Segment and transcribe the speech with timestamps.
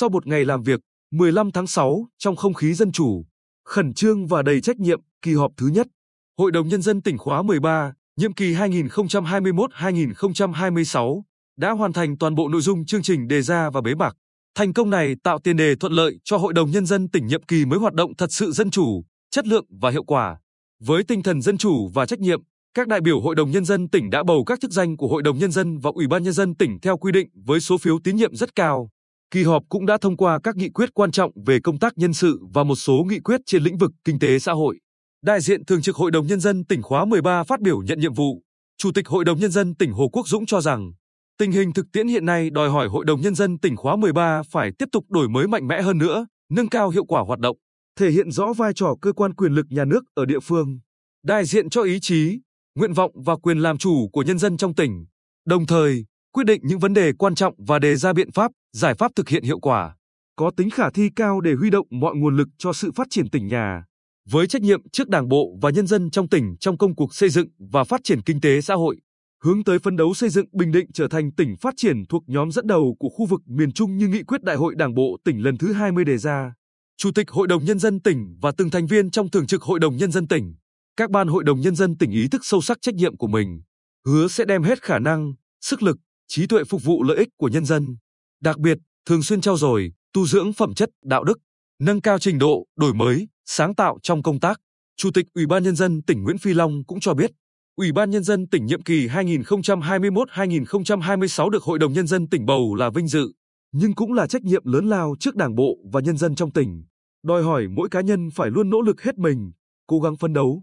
[0.00, 0.80] Sau một ngày làm việc,
[1.12, 3.24] 15 tháng 6, trong không khí dân chủ,
[3.64, 5.86] khẩn trương và đầy trách nhiệm, kỳ họp thứ nhất,
[6.38, 11.22] Hội đồng Nhân dân tỉnh khóa 13, nhiệm kỳ 2021-2026,
[11.58, 14.16] đã hoàn thành toàn bộ nội dung chương trình đề ra và bế mạc.
[14.54, 17.42] Thành công này tạo tiền đề thuận lợi cho Hội đồng Nhân dân tỉnh nhiệm
[17.42, 20.38] kỳ mới hoạt động thật sự dân chủ, chất lượng và hiệu quả.
[20.80, 22.40] Với tinh thần dân chủ và trách nhiệm,
[22.74, 25.22] các đại biểu Hội đồng Nhân dân tỉnh đã bầu các chức danh của Hội
[25.22, 27.98] đồng Nhân dân và Ủy ban Nhân dân tỉnh theo quy định với số phiếu
[28.04, 28.90] tín nhiệm rất cao.
[29.30, 32.12] Kỳ họp cũng đã thông qua các nghị quyết quan trọng về công tác nhân
[32.12, 34.78] sự và một số nghị quyết trên lĩnh vực kinh tế xã hội.
[35.24, 38.14] Đại diện Thường trực Hội đồng Nhân dân tỉnh khóa 13 phát biểu nhận nhiệm
[38.14, 38.42] vụ.
[38.78, 40.92] Chủ tịch Hội đồng Nhân dân tỉnh Hồ Quốc Dũng cho rằng,
[41.38, 44.42] tình hình thực tiễn hiện nay đòi hỏi Hội đồng Nhân dân tỉnh khóa 13
[44.50, 47.56] phải tiếp tục đổi mới mạnh mẽ hơn nữa, nâng cao hiệu quả hoạt động,
[47.98, 50.78] thể hiện rõ vai trò cơ quan quyền lực nhà nước ở địa phương,
[51.24, 52.40] đại diện cho ý chí,
[52.74, 55.06] nguyện vọng và quyền làm chủ của nhân dân trong tỉnh,
[55.46, 58.94] đồng thời quyết định những vấn đề quan trọng và đề ra biện pháp, giải
[58.94, 59.96] pháp thực hiện hiệu quả,
[60.36, 63.30] có tính khả thi cao để huy động mọi nguồn lực cho sự phát triển
[63.30, 63.84] tỉnh nhà.
[64.30, 67.28] Với trách nhiệm trước Đảng bộ và nhân dân trong tỉnh trong công cuộc xây
[67.28, 68.96] dựng và phát triển kinh tế xã hội,
[69.42, 72.52] hướng tới phấn đấu xây dựng Bình Định trở thành tỉnh phát triển thuộc nhóm
[72.52, 75.42] dẫn đầu của khu vực miền Trung như nghị quyết Đại hội Đảng bộ tỉnh
[75.42, 76.54] lần thứ 20 đề ra.
[76.96, 79.80] Chủ tịch Hội đồng Nhân dân tỉnh và từng thành viên trong Thường trực Hội
[79.80, 80.54] đồng Nhân dân tỉnh,
[80.96, 83.62] các ban Hội đồng Nhân dân tỉnh ý thức sâu sắc trách nhiệm của mình,
[84.06, 85.96] hứa sẽ đem hết khả năng, sức lực,
[86.30, 87.96] trí tuệ phục vụ lợi ích của nhân dân.
[88.40, 91.38] Đặc biệt, thường xuyên trao dồi, tu dưỡng phẩm chất, đạo đức,
[91.80, 94.60] nâng cao trình độ, đổi mới, sáng tạo trong công tác.
[94.96, 97.30] Chủ tịch Ủy ban Nhân dân tỉnh Nguyễn Phi Long cũng cho biết,
[97.76, 102.74] Ủy ban Nhân dân tỉnh nhiệm kỳ 2021-2026 được Hội đồng Nhân dân tỉnh bầu
[102.74, 103.32] là vinh dự,
[103.72, 106.84] nhưng cũng là trách nhiệm lớn lao trước Đảng bộ và nhân dân trong tỉnh.
[107.22, 109.52] Đòi hỏi mỗi cá nhân phải luôn nỗ lực hết mình,
[109.86, 110.62] cố gắng phấn đấu,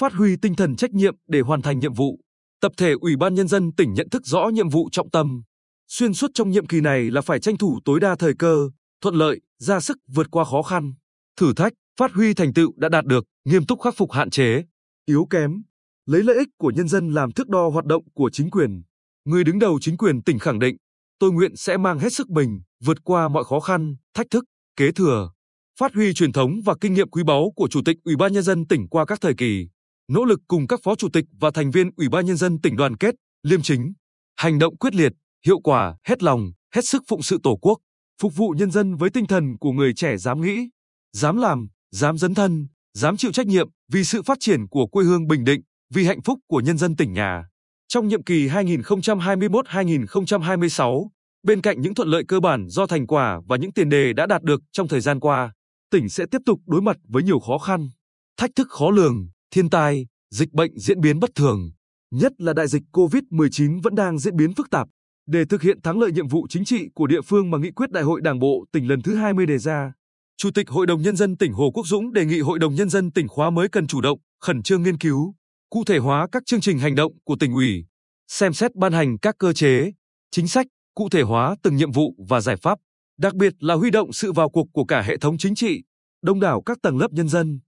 [0.00, 2.20] phát huy tinh thần trách nhiệm để hoàn thành nhiệm vụ.
[2.60, 5.42] Tập thể Ủy ban Nhân dân tỉnh nhận thức rõ nhiệm vụ trọng tâm.
[5.88, 9.14] Xuyên suốt trong nhiệm kỳ này là phải tranh thủ tối đa thời cơ, thuận
[9.14, 10.92] lợi, ra sức vượt qua khó khăn,
[11.36, 14.64] thử thách, phát huy thành tựu đã đạt được, nghiêm túc khắc phục hạn chế,
[15.06, 15.62] yếu kém,
[16.06, 18.82] lấy lợi ích của nhân dân làm thước đo hoạt động của chính quyền.
[19.24, 20.76] Người đứng đầu chính quyền tỉnh khẳng định,
[21.18, 24.44] tôi nguyện sẽ mang hết sức mình, vượt qua mọi khó khăn, thách thức,
[24.76, 25.30] kế thừa,
[25.78, 28.42] phát huy truyền thống và kinh nghiệm quý báu của Chủ tịch Ủy ban Nhân
[28.42, 29.68] dân tỉnh qua các thời kỳ,
[30.08, 32.76] nỗ lực cùng các phó chủ tịch và thành viên Ủy ban Nhân dân tỉnh
[32.76, 33.92] đoàn kết, liêm chính,
[34.36, 35.12] hành động quyết liệt,
[35.46, 37.78] hiệu quả, hết lòng, hết sức phụng sự Tổ quốc,
[38.20, 40.68] phục vụ nhân dân với tinh thần của người trẻ dám nghĩ,
[41.12, 45.04] dám làm, dám dấn thân, dám chịu trách nhiệm vì sự phát triển của quê
[45.04, 45.60] hương Bình Định,
[45.94, 47.44] vì hạnh phúc của nhân dân tỉnh nhà.
[47.88, 51.08] Trong nhiệm kỳ 2021-2026,
[51.42, 54.26] bên cạnh những thuận lợi cơ bản do thành quả và những tiền đề đã
[54.26, 55.52] đạt được trong thời gian qua,
[55.90, 57.90] tỉnh sẽ tiếp tục đối mặt với nhiều khó khăn,
[58.36, 61.70] thách thức khó lường, thiên tai, dịch bệnh diễn biến bất thường,
[62.10, 64.88] nhất là đại dịch COVID-19 vẫn đang diễn biến phức tạp.
[65.26, 67.90] Để thực hiện thắng lợi nhiệm vụ chính trị của địa phương mà nghị quyết
[67.90, 69.92] Đại hội Đảng bộ tỉnh lần thứ 20 đề ra,
[70.36, 72.88] Chủ tịch Hội đồng Nhân dân tỉnh Hồ Quốc Dũng đề nghị Hội đồng Nhân
[72.88, 75.34] dân tỉnh khóa mới cần chủ động, khẩn trương nghiên cứu,
[75.70, 77.84] cụ thể hóa các chương trình hành động của tỉnh ủy,
[78.28, 79.92] xem xét ban hành các cơ chế,
[80.30, 82.78] chính sách, cụ thể hóa từng nhiệm vụ và giải pháp,
[83.18, 85.82] đặc biệt là huy động sự vào cuộc của cả hệ thống chính trị,
[86.22, 87.60] đông đảo các tầng lớp nhân dân,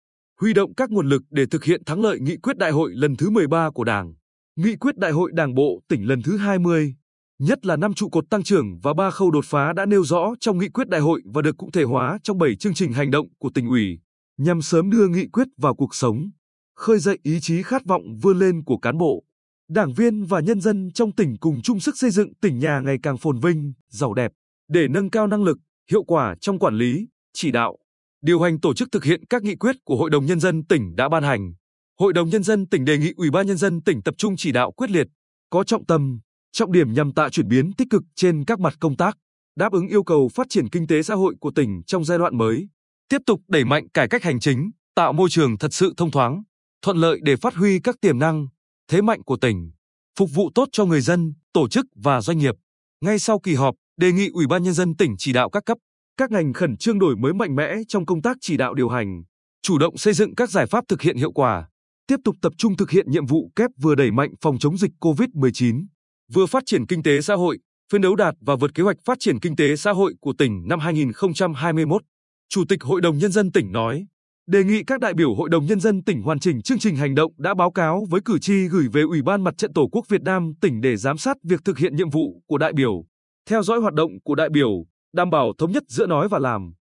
[0.41, 3.16] huy động các nguồn lực để thực hiện thắng lợi nghị quyết đại hội lần
[3.16, 4.13] thứ 13 của Đảng,
[4.55, 6.95] nghị quyết đại hội Đảng bộ tỉnh lần thứ 20,
[7.39, 10.33] nhất là năm trụ cột tăng trưởng và ba khâu đột phá đã nêu rõ
[10.39, 13.11] trong nghị quyết đại hội và được cụ thể hóa trong 7 chương trình hành
[13.11, 14.00] động của tỉnh ủy,
[14.38, 16.29] nhằm sớm đưa nghị quyết vào cuộc sống,
[16.75, 19.23] khơi dậy ý chí khát vọng vươn lên của cán bộ,
[19.69, 22.97] đảng viên và nhân dân trong tỉnh cùng chung sức xây dựng tỉnh nhà ngày
[23.03, 24.31] càng phồn vinh, giàu đẹp,
[24.69, 25.57] để nâng cao năng lực,
[25.91, 27.77] hiệu quả trong quản lý, chỉ đạo,
[28.22, 30.96] điều hành tổ chức thực hiện các nghị quyết của Hội đồng Nhân dân tỉnh
[30.96, 31.53] đã ban hành.
[32.00, 34.52] Hội đồng Nhân dân tỉnh đề nghị Ủy ban Nhân dân tỉnh tập trung chỉ
[34.52, 35.07] đạo quyết liệt,
[35.50, 36.19] có trọng tâm,
[36.52, 39.18] trọng điểm nhằm tạo chuyển biến tích cực trên các mặt công tác,
[39.56, 42.38] đáp ứng yêu cầu phát triển kinh tế xã hội của tỉnh trong giai đoạn
[42.38, 42.68] mới,
[43.09, 46.44] tiếp tục đẩy mạnh cải cách hành chính, tạo môi trường thật sự thông thoáng,
[46.81, 48.48] thuận lợi để phát huy các tiềm năng,
[48.88, 49.71] thế mạnh của tỉnh,
[50.19, 52.56] phục vụ tốt cho người dân, tổ chức và doanh nghiệp.
[53.01, 55.77] Ngay sau kỳ họp, đề nghị Ủy ban nhân dân tỉnh chỉ đạo các cấp,
[56.19, 59.24] các ngành khẩn trương đổi mới mạnh mẽ trong công tác chỉ đạo điều hành,
[59.62, 61.68] chủ động xây dựng các giải pháp thực hiện hiệu quả,
[62.07, 64.92] tiếp tục tập trung thực hiện nhiệm vụ kép vừa đẩy mạnh phòng chống dịch
[65.00, 65.86] COVID-19
[66.33, 67.60] vừa phát triển kinh tế xã hội,
[67.92, 70.68] phấn đấu đạt và vượt kế hoạch phát triển kinh tế xã hội của tỉnh
[70.68, 72.01] năm 2021.
[72.50, 74.06] Chủ tịch Hội đồng Nhân dân tỉnh nói,
[74.48, 77.16] đề nghị các đại biểu Hội đồng Nhân dân tỉnh hoàn chỉnh chương trình hành
[77.16, 80.06] động đã báo cáo với cử tri gửi về Ủy ban Mặt trận Tổ quốc
[80.10, 83.06] Việt Nam tỉnh để giám sát việc thực hiện nhiệm vụ của đại biểu,
[83.50, 84.69] theo dõi hoạt động của đại biểu,
[85.13, 86.73] đảm bảo thống nhất giữa nói và làm.